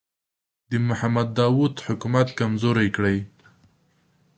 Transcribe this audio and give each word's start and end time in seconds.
د 0.69 0.71
محمد 0.87 1.27
داوود 1.39 1.75
حکومت 1.87 2.27
کمزوری 2.39 2.89
کړي. 2.97 3.17